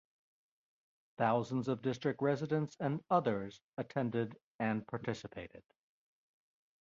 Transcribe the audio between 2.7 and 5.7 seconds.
and others attended and participated.